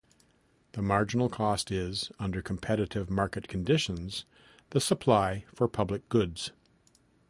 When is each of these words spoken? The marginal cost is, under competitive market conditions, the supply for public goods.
The 0.71 0.81
marginal 0.81 1.29
cost 1.29 1.69
is, 1.69 2.11
under 2.17 2.41
competitive 2.41 3.07
market 3.07 3.47
conditions, 3.47 4.25
the 4.71 4.81
supply 4.81 5.45
for 5.53 5.67
public 5.67 6.09
goods. 6.09 6.49